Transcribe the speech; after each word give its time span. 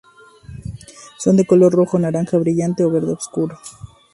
Son 1.19 1.35
de 1.37 1.45
color 1.45 1.73
rojo, 1.73 1.99
naranja 1.99 2.39
brillante 2.39 2.83
o 2.83 2.89
verde 2.89 3.13
oscuro. 3.13 3.55